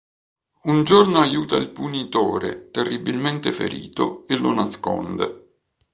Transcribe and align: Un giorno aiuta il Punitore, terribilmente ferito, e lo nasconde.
Un 0.63 0.83
giorno 0.83 1.19
aiuta 1.19 1.57
il 1.57 1.69
Punitore, 1.69 2.71
terribilmente 2.71 3.51
ferito, 3.53 4.25
e 4.27 4.35
lo 4.35 4.51
nasconde. 4.51 5.57